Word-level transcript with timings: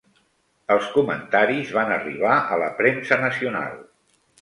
Els 0.75 0.87
comentaris 0.95 1.75
van 1.77 1.93
arribar 1.99 2.35
a 2.57 2.61
la 2.65 2.73
premsa 2.83 3.23
nacional. 3.29 3.83